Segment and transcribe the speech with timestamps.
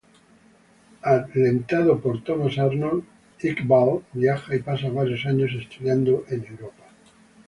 [1.03, 3.03] Alentado por Thomas Arnold,
[3.39, 6.85] Iqbal viaja y pasa varios años estudiando en Europa.